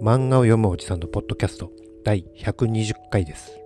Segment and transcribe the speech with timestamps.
[0.00, 1.72] 漫画を読むおじさんのポッドキャスト
[2.04, 3.58] 第120回です。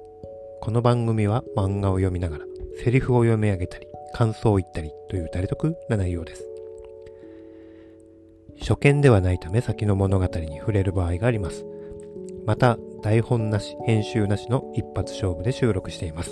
[0.62, 2.44] この番組は漫画を読みながら
[2.82, 6.46] セリフを読み上げたり感想を言ったりという誰得な内容です。
[8.60, 11.66] 初見ではないため先の物語に触れる場合があります。
[12.46, 16.30] また台本なし編集なしの一発勝負で収録しています。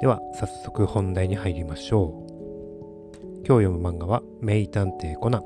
[0.00, 3.46] では早速本題に入りましょう。
[3.46, 5.42] 今日読む漫画は名探偵コナン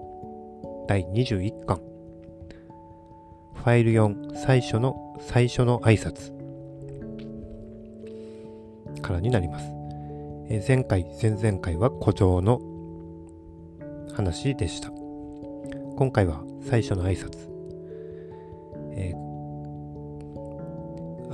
[0.86, 1.85] 第21巻
[3.66, 6.30] ファイル4最初の最初の挨拶
[9.00, 9.66] からになります。
[10.48, 12.60] え前回前々回は古城の
[14.14, 14.90] 話でした。
[15.96, 17.48] 今回は最初の挨拶。
[18.92, 19.26] えー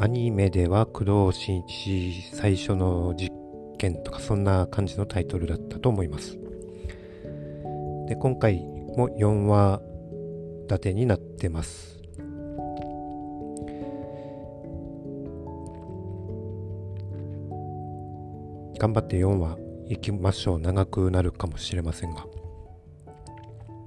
[0.01, 3.31] アニメでは工藤新一最初の実
[3.77, 6.39] 験とかそんな感じのタイトルだったと思います。
[8.09, 8.63] で今回
[8.97, 9.83] も4話
[10.63, 12.02] 立てになってます。
[18.83, 20.59] 頑張って4話行きましょう。
[20.59, 22.27] 長くなるかもしれませんが。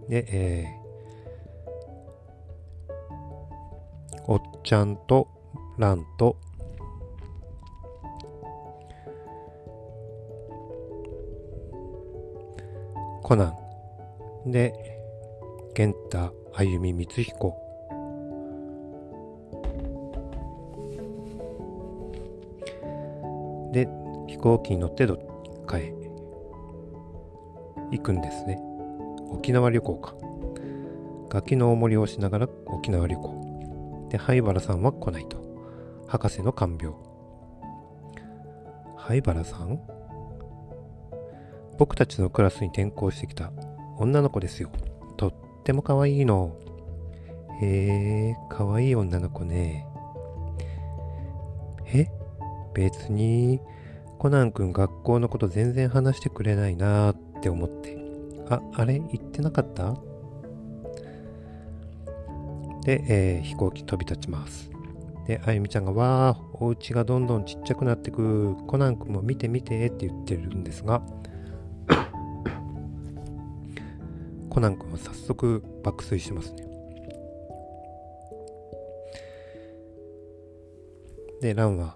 [0.08, 5.28] で、えー、おっちゃんと
[5.78, 6.38] ランと
[13.22, 13.54] コナ
[14.46, 14.74] ンで
[15.74, 17.65] 玄太歩み光彦
[24.36, 25.94] 飛行機に乗ってどっかへ
[27.92, 28.60] 行くんですね。
[29.30, 30.14] 沖縄旅行か。
[31.30, 34.08] ガキのおもりをしながら沖縄旅行。
[34.10, 35.38] で灰原さんは来ないと。
[36.08, 36.98] 博士の看病。
[38.98, 39.80] 灰原さん？
[41.78, 43.54] 僕たちのクラスに転校してきた。
[43.98, 44.70] 女の子ですよ。
[45.16, 45.34] とっ
[45.64, 46.58] ても可愛いの。
[47.62, 49.88] へえ可愛い女の子ね。
[51.86, 52.10] え？
[52.74, 53.62] 別に。
[54.18, 57.98] コナン君学校のこと全然話してくれないなーって思って。
[58.50, 59.00] ああれ？
[59.00, 59.96] 言ってなかった？
[62.84, 64.70] で、えー飛行機飛び立ちます。
[65.28, 68.56] であゆみちゃんがわーお家がどんどんちっちゃくなってく。
[68.68, 71.02] コナン君も見て見てって言ってるんですが。
[74.50, 76.66] コナン君は早速爆睡してますね。
[81.42, 81.96] でランは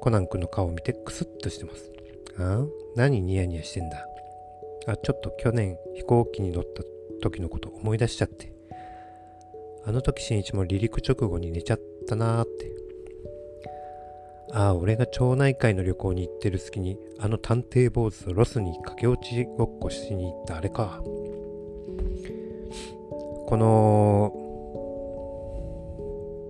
[0.00, 1.92] コナン君の顔を見てクスッとしてます。
[2.38, 2.64] あ？
[2.96, 4.06] 何ニヤニヤしてんだ？
[4.86, 6.82] あちょっと去年飛行機に乗った
[7.22, 8.50] 時のこと思い出しちゃって。
[9.84, 12.70] あの時新一も離陸直後に寝ちゃったなーって。
[14.52, 21.02] ああ俺が町内会の旅行に行ってる隙にあの探偵坊主とロスに駆け落ちごっこしに行ったあれか。
[23.46, 24.32] この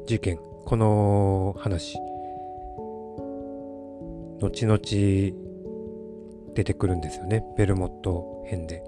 [0.07, 1.97] 事件この話。
[4.41, 4.79] 後々
[6.55, 7.45] 出てくるんですよね。
[7.57, 8.83] ベルモット編で。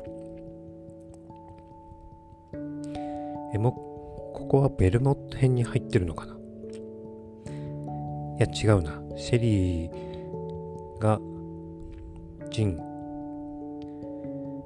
[3.55, 3.73] えも
[4.35, 6.35] ここはベルモット編に入ってるのかな？
[8.39, 9.03] いや違うな。
[9.17, 11.21] シェリーが
[12.51, 12.81] ジン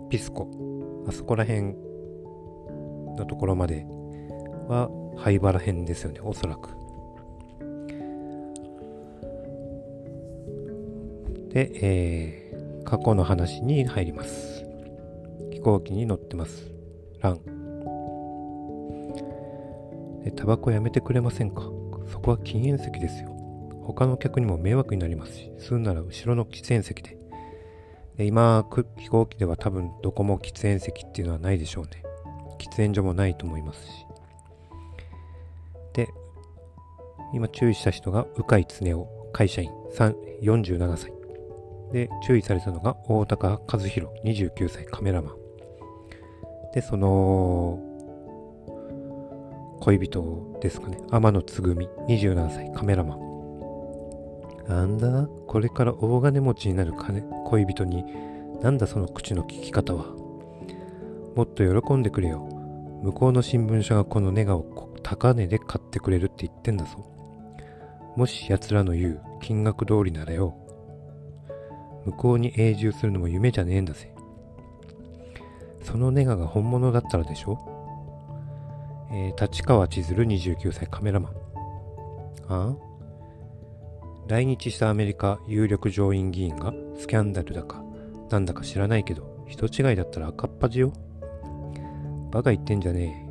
[0.08, 0.48] ピスコ。
[1.08, 1.74] あそこら辺
[3.16, 3.84] のところまで
[4.68, 6.70] は灰原編ですよねおそらく。
[11.56, 14.62] で、えー過去の話に入ります。
[15.50, 16.70] 飛行機に乗ってます。
[17.20, 17.40] ラン。
[20.36, 21.62] タバコやめてくれませんか？
[22.12, 23.30] そこは禁煙席ですよ。
[23.82, 27.16] 他の客にも迷惑になりますし吸うなら後ろの喫煙席で。
[28.18, 28.64] で今
[28.98, 32.02] 飛行機では多分どこも喫煙席っていうのはないでしょうね。
[32.58, 34.06] 喫煙所もないと思いますし。
[35.94, 36.06] で
[37.32, 39.70] 今注意した人が鵜飼恒夫会社員。
[40.42, 41.15] 47歳。
[41.92, 45.34] で注意されたのが大高和弘29歳カメラマン。
[46.74, 47.80] でその
[49.80, 50.98] 恋人ですかね。
[51.10, 53.20] 天野つぐみ27歳カメラマン。
[54.68, 55.28] なんだ？
[55.46, 58.04] これから大金持ちになる金恋人に
[58.62, 60.06] なんだその口の利き方は？
[61.36, 62.48] もっと喜んでくれよ。
[63.02, 64.62] 向こうの新聞社がこのネガを
[65.02, 67.06] 高値で買ってくれるって言ってんだぞ。
[68.16, 70.56] もし奴らの言う金額通りならよ。
[72.06, 74.14] 向こうに永住するのも夢じゃねえんだぜ。
[75.82, 77.58] そのネガが本物だったらでしょ？
[79.12, 81.32] えー立川千鶴29歳カメラマン。
[82.48, 82.76] ああ？
[84.28, 87.84] 来日したアメリカ有力上院議員がスキャンダルだか
[88.30, 90.92] なんだか知らないけど人違いだったら赤っ端よ。
[92.32, 93.26] バカ言ってんじゃねえ。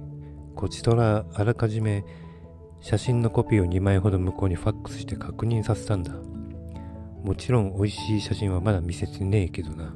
[0.55, 2.05] こちとらあらかじめ
[2.79, 6.13] 写真のコピーを2枚ほど向こうにファックスして確認させたんだ。
[7.25, 9.91] もちろん美味しい写真はまだ見せてねえけどな。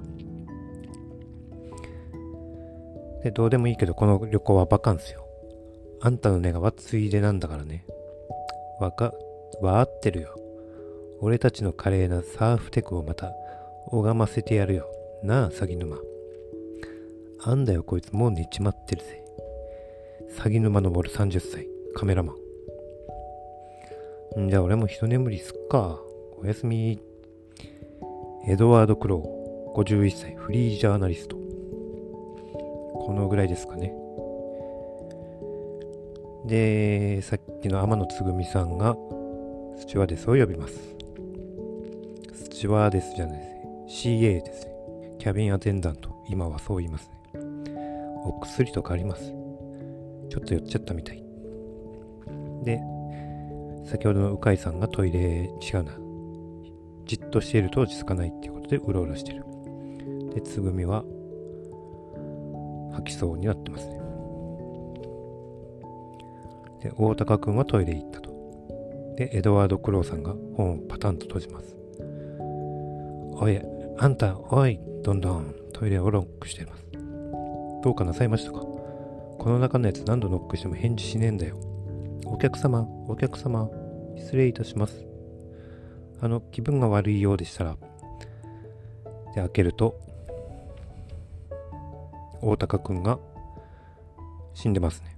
[3.23, 5.27] で、どうでもいいけど、この旅行はバカンスよ。
[6.01, 7.85] あんたの願はついでなんだからね。
[8.79, 9.13] わか、
[9.61, 10.35] わあってるよ。
[11.19, 13.31] 俺たちの華麗なサーフテクをまた
[13.91, 14.89] 拝ませてやるよ。
[15.21, 15.97] なあ、詐欺沼。
[17.43, 19.23] あんだよ、こいつもう寝ちまってるぜ。
[20.35, 22.33] 詐欺沼登る30歳、カメラマ
[24.35, 24.45] ン。
[24.45, 24.49] ん？
[24.49, 25.99] じゃあ俺も一眠りすっか。
[26.41, 26.99] おやすみ。
[28.45, 31.35] エドワード・クロー、51歳、フリージャーナリスト。
[31.35, 33.93] このぐらいですかね。
[36.45, 38.95] で、さっきの天野つぐみさんが
[39.77, 40.79] スチュワーデスを呼びます。
[42.33, 44.19] スチュワーデスじゃないですね。
[44.19, 44.73] CA ですね。
[45.19, 46.09] キャビンアテンダント。
[46.29, 47.41] 今はそう言いますね。
[48.23, 49.33] お薬とかあります。
[50.29, 51.23] ちょっと寄っちゃったみたい。
[52.63, 52.81] で、
[53.85, 56.08] 先ほどの鵜飼さんがトイレ違うな。
[57.09, 59.43] じっとしていると落ち着かないっていうことでうろうろしてる。
[60.35, 61.03] で、つぐみは
[62.93, 63.99] 吐きそうになってますね。
[66.83, 68.29] で、大高くんはトイレ行ったと。
[69.17, 71.75] で、エドワード・クローさんが本をパタンと閉じます。
[73.41, 73.59] おい、
[73.97, 76.85] あんた、おい、どんどんトイレをロックしています。
[77.83, 78.59] どうかなさいましたか？
[78.59, 81.57] この中のやつ何度ノックしても返事しねえんだよ。
[82.25, 83.67] お客様、お客様、
[84.15, 85.08] 失礼いたします。
[86.21, 87.77] あの、気分が悪いようでしたら、
[89.35, 89.99] で、開けると、
[92.41, 93.19] 大高くんが
[94.53, 95.15] 死んでますね。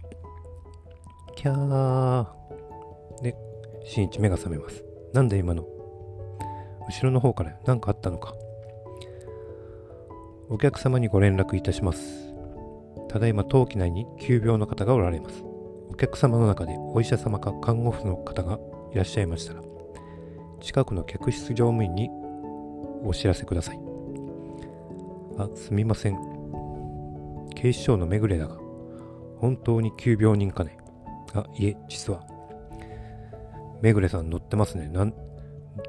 [1.36, 2.28] キャー。
[3.24, 3.36] で、
[3.86, 4.84] 新一目が覚めます。
[5.14, 5.66] なんで今の
[6.88, 8.34] 後ろの方から何かあったのか。
[10.50, 12.34] お客様にご連絡いたします。
[13.08, 15.44] ただいま当機内に急病の方がおられます。
[15.90, 18.60] お客様の中でお医者様か看護婦の方が
[18.94, 19.62] いらっしゃいましたら、
[20.62, 22.10] 近くの客室乗務員に
[23.04, 23.80] お知らせください。
[25.38, 26.18] あ、すみません。
[27.56, 28.58] 警視庁のめぐれだが、
[29.40, 30.78] 本当に急病人かね。
[31.34, 32.24] あ、いえ、実は。
[33.82, 34.88] めぐれさん乗ってますね。
[34.90, 35.14] なん、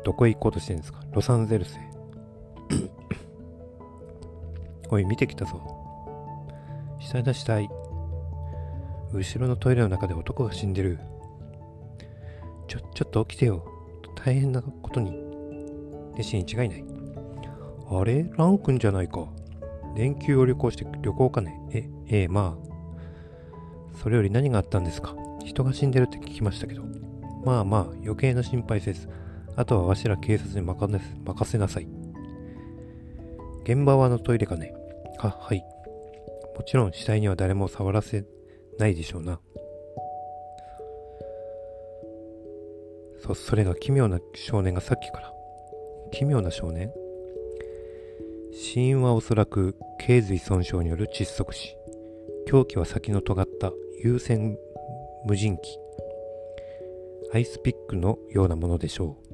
[0.05, 1.03] どこへ行こうとしてるんですか？
[1.13, 1.81] ロサンゼルスへ。
[4.91, 5.61] おい、見てきたぞ。
[6.99, 7.69] 下いだ死体。
[9.13, 10.99] 後ろのトイレの中で男が死んでる。
[12.69, 13.67] ちょ、ちょっと起きてよ。
[14.25, 15.13] 大変なことに。
[16.17, 16.85] で、死に違いない。
[17.91, 18.31] あれ？
[18.37, 19.27] ラン君じゃないか。
[19.97, 21.61] 連休を旅行して旅行かね？
[21.73, 23.99] え、ええ、まあ。
[23.99, 25.15] それより何があったんですか？
[25.45, 26.83] 人が死んでるって聞きましたけど。
[27.45, 29.09] まあまあ、余計な心配せず、
[29.57, 30.89] あとはわしら警察に任
[31.45, 31.89] せなさい。
[33.65, 34.73] 現場はあのトイレかね？
[35.19, 35.65] あ、はい。
[36.57, 38.25] もちろん死体には誰も触らせ
[38.79, 39.41] ないでしょうな。
[43.25, 45.33] そ、それが奇妙な少年がさっきから。
[46.11, 46.93] 奇妙な少年？
[48.53, 51.77] 死因はおそらく頸髄損傷による窒息死。
[52.47, 53.73] 凶器は先の尖った
[54.03, 54.59] 有線
[55.25, 55.79] 無人機。
[57.33, 59.33] アイスピックのようなものでしょう。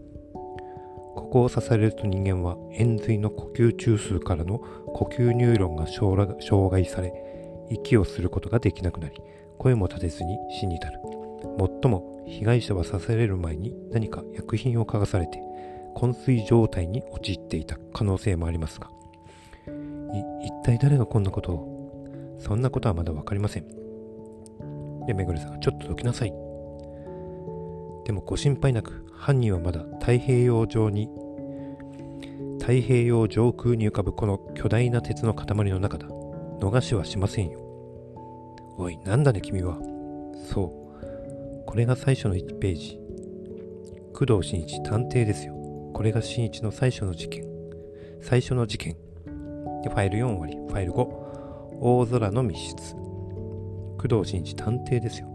[1.17, 6.17] ここを刺されると人間は円髄の呼吸中枢からの呼吸ニューロンが障
[6.71, 7.13] 害され
[7.71, 9.21] 息をすることができなくなり
[9.59, 11.01] 声も立てずに死に至る。
[11.59, 15.41] もっとも被害者は刺される前に何か薬品を嗅がされて
[15.97, 18.91] 昏睡状態に陥っていた可能性もありますが
[20.43, 22.39] 一体誰がこんなことを？
[22.41, 23.67] そんなことはまだ分かりません。
[25.07, 26.31] で、めぐるさんがちょっとどきなさい。
[26.31, 31.11] でもご心配なく、犯人はまだ太平洋上に、
[32.61, 36.07] 太平洋上空に浮かぶこの巨大な鉄の塊の中だ。
[36.61, 37.59] 逃しはしませんよ。
[38.79, 39.79] おい、なんだね君は。
[40.53, 40.88] そう。
[41.69, 42.99] これが最初の1ページ。
[44.15, 45.53] 工藤新一探偵ですよ。
[45.93, 47.45] これが新一の最初の事件。
[48.23, 48.97] 最初の事件。
[49.85, 50.57] で、ファイル4終わり。
[50.57, 50.97] ファイル5。
[51.79, 52.95] 大空の密室。
[53.99, 55.29] 工藤新一探偵ですよ。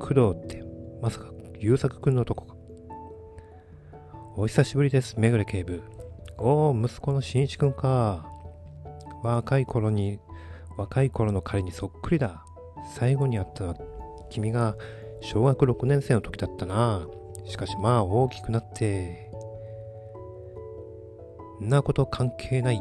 [0.00, 0.64] 工藤って、
[1.00, 2.56] まさか優作くんのとこか。
[4.34, 5.80] お久しぶりです、めぐれ警部。
[6.38, 8.28] おお、息子の新一くんか。
[9.22, 10.18] 若い頃に、
[10.76, 12.44] 若い頃の彼にそっくりだ。
[12.96, 13.76] 最後に会ったのは、
[14.28, 14.74] 君が
[15.28, 17.04] 小学6年生の時だったな。
[17.46, 19.28] しかしまあ大きくなって、
[21.60, 22.80] んなこと関係ない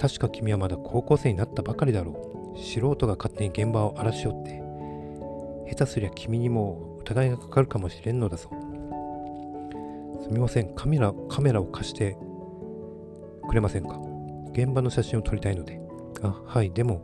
[0.00, 2.58] 確か君はまだ高校生になったばかりだろう。
[2.58, 4.62] 素人が勝手に現場を荒らしよって。
[5.70, 8.48] 下手すりゃ君にも疑いがかかるかもしれんのだぞ。
[10.22, 12.16] すみません、カメラ、カメラを貸して
[13.46, 14.00] くれませんか？
[14.52, 15.78] 現場の写真を撮りたいので。
[16.22, 17.02] あ、はい、でも、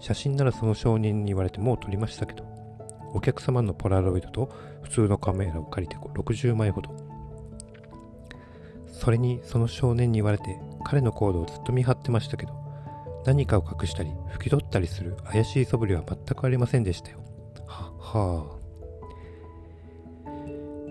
[0.00, 2.43] 写真ならその少年に言われてもう撮りましたけど、
[3.14, 4.50] お客様のポラロイドと
[4.82, 6.94] 普通のカメラを借りて60枚ほど。
[8.92, 12.52] それにその少年に言われて彼の行動をずっと見張ってましたけど、
[13.24, 17.20] 何かを隠したり拭き取ったりする怪しい素振りは全くありませんでしたよ。
[17.66, 18.64] は、はあ。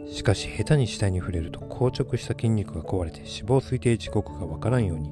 [0.09, 5.11] しかし下手に死体に触れると硬直した筋肉が壊れて死亡推定時刻がわからんように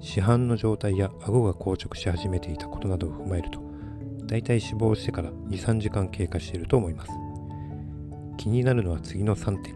[0.00, 3.67] 市販の状態や顎が硬直し始めていたことなどを踏まえると
[4.28, 7.10] 大体死亡してから23時間経過していると思います。
[8.36, 9.74] 気になるのは次の3点。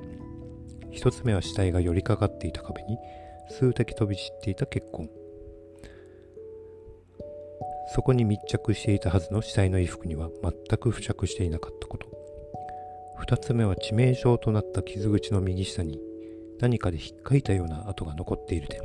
[0.92, 2.98] 1つ目は死体が寄りかかっていた壁に
[3.48, 5.10] 数滴飛び散っていた血痕。
[7.94, 12.06] そこに密着していたはずの死体の衣服には全く付着していなかったこと。
[13.26, 15.98] 2つ目は致命傷となった傷口の右下に
[16.60, 18.80] 何かで引っかいたような跡が残っている点。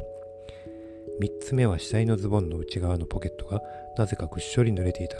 [1.21, 3.62] 3つ目は死体のズボンの内側のポケットが
[3.97, 5.17] なぜかぐっしょり濡れていた。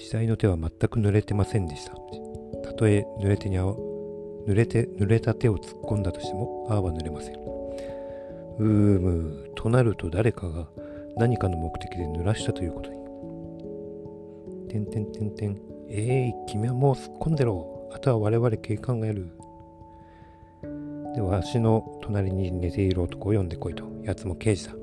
[0.00, 1.94] 死体の手は全く濡れてませんでした
[2.64, 10.66] たとえ濡れてにあ濡れて濡れた手を突っ込んだとしてもああは濡れませんうーむとなると誰かが
[11.16, 12.98] 何かの目的で濡らしたということに
[14.68, 17.90] てんてんてんてんえい、君はもう突っ込んでろ。
[17.92, 19.32] あとは我々警官がやる。
[21.16, 23.84] で、わしの隣に寝ている男を呼んでこいと。
[24.04, 24.74] 奴も刑事だ。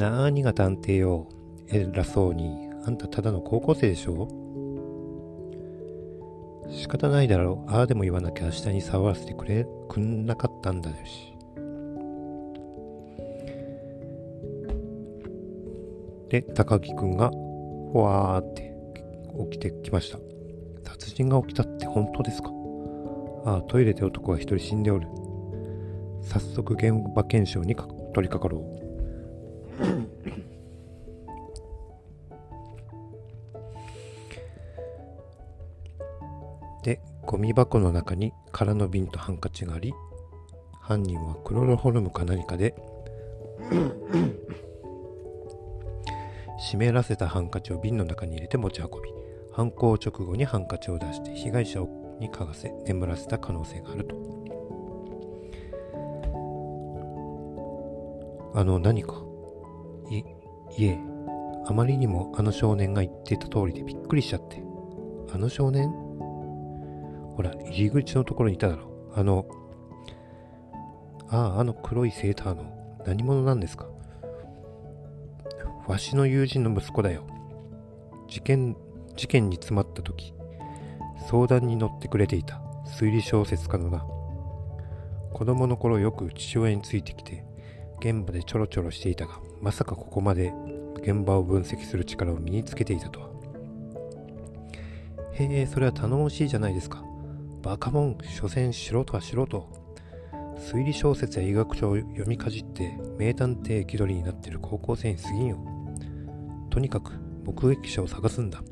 [0.00, 1.28] なーにが探偵よ。
[1.68, 2.70] 偉そうに。
[2.86, 4.28] あんたただの高校生でしょ？
[6.70, 7.70] 仕方ないだろう。
[7.70, 11.34] ああでも言わなきゃ明日に触らせてくれ、くんなかったんだよし。
[16.30, 17.30] で、高木くんが、
[17.92, 18.72] ふわーって
[19.50, 20.18] 起きてきました。
[20.82, 22.50] 殺人が起きたって本当ですか？
[23.44, 25.06] ああ、トイレで男が一人死んでおる。
[26.22, 27.90] 早速現場検証に取
[28.26, 28.79] り掛かろう。
[36.82, 39.92] で、ゴミ箱の中に空の瓶とハンカチがあり、
[40.80, 42.74] 犯人はクロロホルムか何かで
[46.58, 49.12] 湿らせたハンカチを瓶の中に入れて持ち運び
[49.52, 51.80] 犯行直後にハンカチを出して被害者
[52.18, 54.16] に嗅がせ眠らせた可能性があると。
[58.52, 59.22] あの何か
[60.10, 60.24] い
[60.76, 60.98] いえ
[61.66, 64.60] あまりにもあの少年が言ってた通りでびっくりしちゃって。
[65.32, 66.09] あの少年？
[67.36, 69.46] ほら入り口のところにいただろあの
[71.28, 72.64] あああの黒いセーターの
[73.06, 73.86] 何者なんですか？
[75.86, 77.26] わしの友人の息子だよ。
[78.28, 78.76] 事件、
[79.16, 80.34] 事件に詰まった時、
[81.28, 84.04] 相談に乗ってくれていた推理小説家のな。
[85.32, 87.44] 子供の頃よく父親についてきて、
[87.98, 90.52] 現場でちょろちょろしていたが、まさかここまで
[91.02, 93.30] 現場を分析する力を身につけていたとは。
[95.32, 97.02] へえ、それは頼もしいじゃないですか。
[97.62, 99.68] バカモン、所詮素人は素人。
[100.56, 105.58] 推理小説や医学書を読みかじって名探偵気取りになってる高校生に過ぎんよ。
[106.70, 107.12] とにかく
[107.44, 108.62] 目撃者を探すんだ。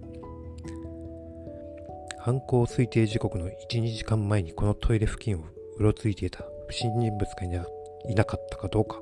[2.18, 3.52] 犯行推定時刻の1、
[3.83, 5.45] 2時間前にこのトイレ付近を
[5.76, 7.64] うろついていた不審人物がいな
[8.09, 9.00] いなかったかどうか。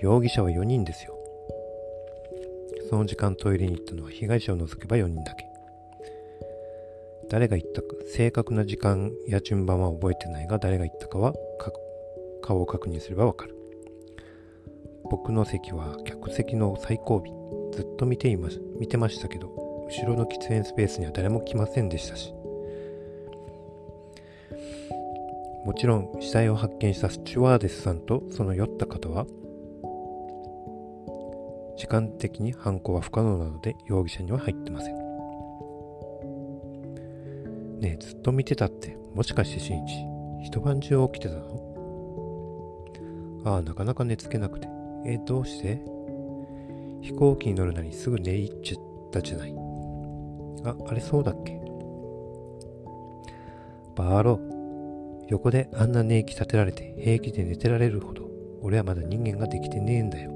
[0.00, 1.16] 容疑者は4人ですよ。
[2.88, 5.49] その時間トイレに行ったのは被害者を除けば4人だけ。
[7.30, 11.32] 誰が言ったか、正確な時間や順番は覚えてないが、誰が言ったかは
[12.42, 13.54] 顔を確認すればわかる。
[15.08, 18.48] 僕の席は客席の最後尾、ずっと見ていま
[18.80, 19.48] 見てましたけど、
[19.88, 22.34] 後ろの喫煙スペースには誰も来ませんでしたし。
[25.64, 29.26] もちろん死体を発見したスチュワーデスさんとその酔った方は
[31.76, 35.09] 時間的に犯行は不可能なので容疑者には入ってません。
[37.80, 40.04] ねえ、ずっと見てたって、もしかして新一、
[40.44, 41.66] 一晩中起きてたの？
[43.46, 44.68] ああ、なかなか寝つけなくて。
[45.06, 45.80] え、どうして？
[47.00, 49.54] 飛行機に乗るなりすぐ寝入っちゃったじゃない。
[50.64, 51.58] あ、あれそうだっけ？
[53.96, 54.38] バーロ
[55.28, 58.28] 横であんな寝息立てられて平気で寝てられるほど
[58.62, 60.32] 俺はまだ人間ができてねえんだよ。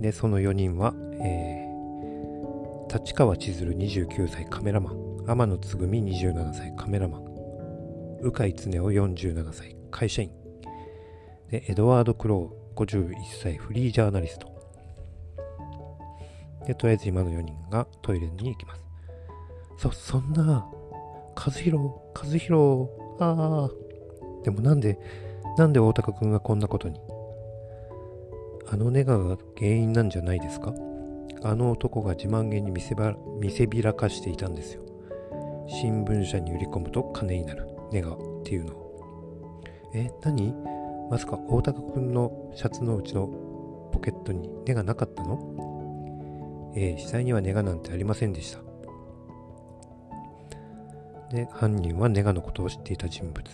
[0.00, 1.63] で、その4人は、えー
[2.94, 5.24] 立川千鶴29歳カメラマン。
[5.26, 7.24] 天野つぐみ27歳カメラマン。
[8.22, 10.30] 鵜飼恒夫47歳会社員。
[11.50, 14.46] でエドワード・クロー51歳フリージャーナリスト。
[16.68, 18.82] でとりあえず今の4人がトイレに行きます。
[19.76, 20.64] そそんな
[21.34, 23.70] 和弘和弘ああ
[24.44, 25.00] でもなんで、
[25.58, 27.00] なんで大高くんがこんなことに？
[28.68, 30.72] あのネガが原因なんじゃないですか？
[31.44, 34.82] あの男が自慢げに見せば見せびらかしていたんですよ。
[35.68, 38.72] 新聞社に売り込むと金になるネガっていうの。
[39.92, 40.54] え、何？
[41.10, 43.28] まさか大高くんのシャツのうちの
[43.92, 46.72] ポケットにネガなかったの？
[46.74, 48.60] ええ、死体にはネガなんてありませんでした。
[51.30, 53.44] で、犯人はネガのことを知っていた人物。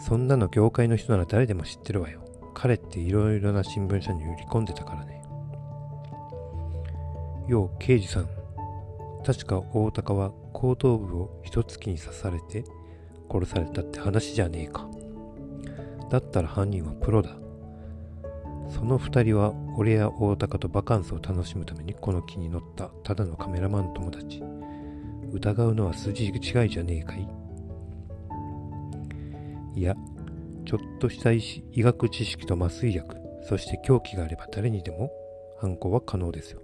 [0.00, 2.22] そんなの業界の人なら誰でも知ってるわよ。
[2.62, 5.20] 彼っていろいろな新聞社に売り込んでたからね。
[7.48, 8.28] よう、刑事さん。
[9.26, 12.62] 確か大高は後頭部を一突きに刺されて
[13.28, 14.88] 殺されたって話じゃねえか。
[16.08, 17.30] だったら犯人はプロだ。
[18.68, 24.40] その二人は俺や大高とバカンスを楽しむためにこの木に乗ったただのカメラマン友達。
[25.32, 27.28] 疑うのは筋違いじゃねえかい?
[29.74, 29.96] いや、
[30.72, 35.12] ちょっとした医医学知識と麻酔薬、そして凶器があれば誰にでも
[35.58, 36.62] 犯行は可能ですよ。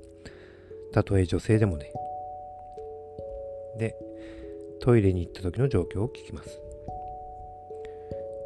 [0.94, 1.92] たとえ女性でもね。
[3.76, 3.94] で、
[4.80, 6.58] トイレに行った時の状況を聞きます。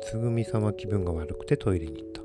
[0.03, 2.23] つぐみさんは気分が悪くてトイレに行った。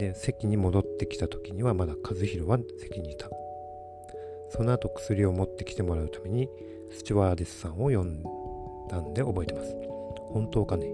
[0.00, 3.30] で、席に戻ってきた時にはまだ和弘は席にいた。
[4.50, 6.48] その後薬を持ってきてもらうために
[6.90, 8.24] スチュワーデスさんを呼ん
[8.90, 9.95] だんで覚えてます。
[10.36, 10.86] 本当かね？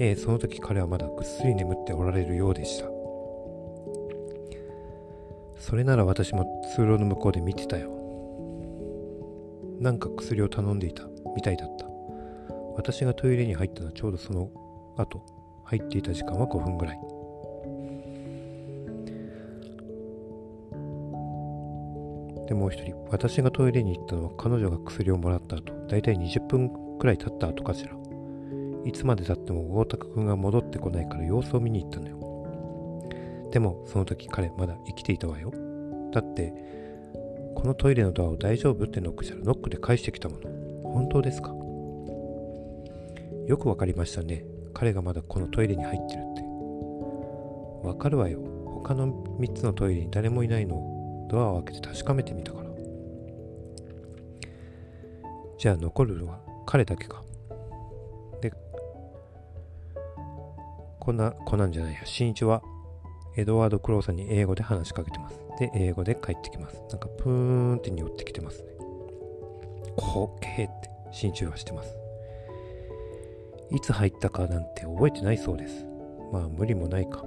[0.00, 2.88] ええ、その時彼はまだぐっすり眠っておられるようでした。
[5.60, 7.90] それなら私も通路の向こうで見てたよ。
[9.78, 11.04] なんか薬を頼んでいた
[11.36, 11.86] みたいだった。
[12.74, 14.50] 私がトイレに入ったのはちょうどその
[14.96, 15.22] 後、
[15.62, 17.00] 入っていた時間は5分ぐらい。
[22.48, 27.92] でもう一人、私がトイレに行ったのは彼女が薬をもらった後、だいたい20分くらい経った後かしら。
[28.88, 33.50] いつまでたっても大高くんが戻ってこないから様子を見に行ったのよ。
[33.52, 35.52] でも、その時彼まだ生きていたわよ。
[36.10, 36.54] だって、
[37.54, 40.48] このトイレのドアを大丈夫ってノックしたらノックで返してきたもの。
[40.90, 41.54] 本当ですか？
[43.46, 44.44] よくわかりましたね。
[44.72, 46.42] 彼がまだこのトイレに入ってるって。
[47.86, 48.40] わかるわよ。
[48.82, 52.70] 他の3つのトイレに誰もいないのをドアを開けて確かめてみたから。
[55.58, 57.22] じゃあ残るのは彼だけか。
[61.08, 62.00] こんな、こんなんじゃないや。
[62.04, 62.62] 新一は
[63.34, 65.40] エドワード・クローさんに英語で話しかけてます。
[65.58, 66.82] で、英語で帰ってきます。
[66.90, 68.68] なんかプーンって匂ってきてますね。
[69.96, 71.96] こけーって新一はしてます。
[73.70, 75.86] いつ入ったかなんて覚えてないそうです。
[76.30, 77.24] まあ無理もないか。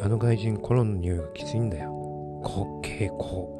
[0.00, 1.92] あの外人コロンの匂いがきついんだよ。
[2.42, 3.54] こけーこ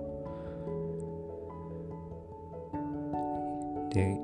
[3.94, 4.18] で、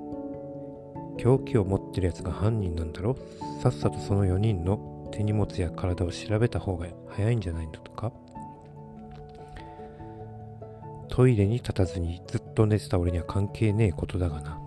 [1.24, 3.16] 凶器を持ってるやつが犯人なんだろ？
[3.62, 8.12] さっさとその4人の手荷物や体を調べた方が早いんじゃないのとか？
[11.08, 14.60] トイレに立たずにずっと寝てた俺には関係ねえことだがな。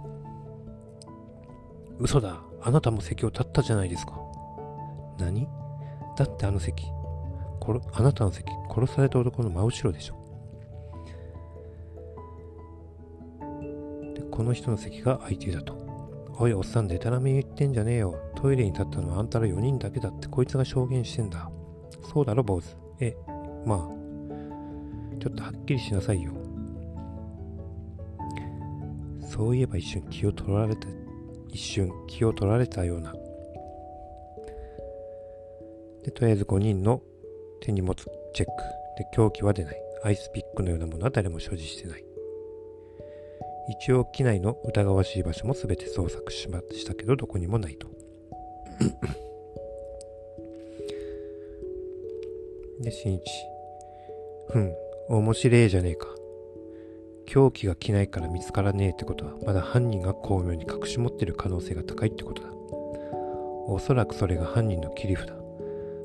[2.00, 4.20] 嘘だあなたも席を立ったじゃないですか。
[5.20, 5.48] 何？
[6.17, 6.88] だってあの席、
[7.93, 10.15] あなたの席、殺された男の真後ろでしょ。
[14.15, 15.86] で、この人の席が空いていたと。
[16.39, 18.15] おい、おっさん、でたらめ言ってんじゃねえよ。
[18.36, 21.50] トイレに立ったのはあんたら4人だけだってこいつが証言してんだ。
[22.13, 22.76] そうだろ、坊主。
[23.00, 23.17] え、
[23.65, 23.80] まあ、
[25.19, 26.32] ちょっとはっきりしなさいよ。
[29.21, 30.88] そういえば一瞬気を取られた、
[31.50, 33.13] 一瞬気を取られたような。
[36.04, 37.02] で、とりあえず5人の
[37.62, 37.95] 手荷物
[38.34, 38.63] チェック。
[38.97, 39.82] で、凶器は出ない。
[40.04, 42.07] アイスピックのようなものは誰も所持してない。
[43.70, 47.88] 一応機内の疑わしい場所も全て捜索しましたけどどこにもないと。
[52.82, 53.24] で、新一。
[54.50, 54.74] ふん、
[55.10, 56.08] 面白えじゃねえか。
[57.26, 62.50] 凶器が着ないから見つからねえってことは、まだ犯人が巧妙に隠し持ってる可能性が高いってことだ。
[63.70, 65.34] おそらくそれが犯人の切り札。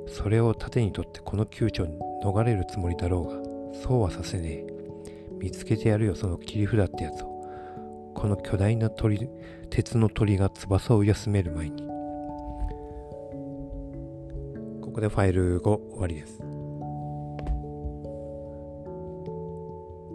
[0.08, 1.86] それを盾にとってこの窮地を
[2.24, 3.36] 逃れるつもりだろうが、
[3.80, 4.72] そうはさせねえ。
[5.38, 7.31] 見つけてやるよ、その切り札ってやつを。
[8.22, 9.28] この巨大な鳥、
[9.68, 11.82] 鉄の鳥が翼を休める前に。
[14.80, 16.38] ここでファイル5終わりです。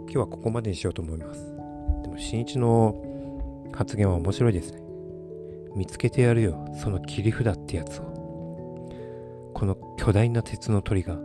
[0.04, 1.54] 今日はここまでにしようと思います。
[2.02, 2.94] でも、新一の
[3.74, 4.80] 発言は面白いですね。
[5.76, 8.04] 見つけてやるよ、その切り札ってやつを。
[9.52, 11.18] この巨大な鉄の鳥が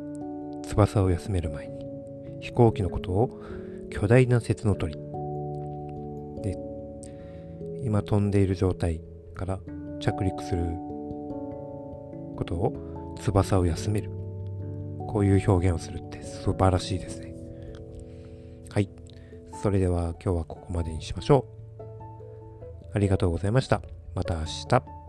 [0.63, 1.85] 翼を休める前に、
[2.41, 3.41] 飛行機のことを
[3.89, 5.02] 巨大な鉄の鳥。
[7.83, 9.01] 今飛んでいる状態
[9.35, 9.59] から
[9.99, 10.63] 着陸する
[12.35, 14.09] ことを翼を休める。
[15.07, 17.35] こういう表現をするって素晴らしいですね。
[18.69, 18.89] はい。
[19.61, 21.45] それでは今日はここまでにしましょ
[21.79, 21.83] う。
[22.95, 23.81] ありがとうございました。
[24.15, 25.02] また明日。